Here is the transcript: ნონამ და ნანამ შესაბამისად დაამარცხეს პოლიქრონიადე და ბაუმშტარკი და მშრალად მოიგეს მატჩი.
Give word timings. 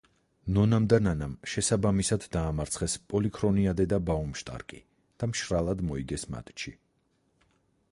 ნონამ 0.53 0.85
და 0.93 0.97
ნანამ 1.07 1.35
შესაბამისად 1.55 2.25
დაამარცხეს 2.37 2.97
პოლიქრონიადე 3.13 3.87
და 3.93 4.01
ბაუმშტარკი 4.09 4.83
და 5.21 5.31
მშრალად 5.35 5.87
მოიგეს 5.93 6.29
მატჩი. 6.37 6.77